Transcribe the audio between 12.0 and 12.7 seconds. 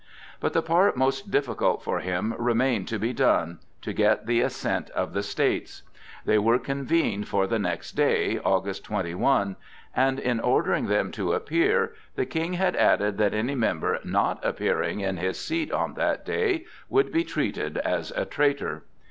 the King